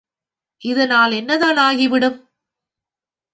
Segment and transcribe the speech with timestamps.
[0.61, 2.17] இதனால் என்னதான் ஆகிவிடும்?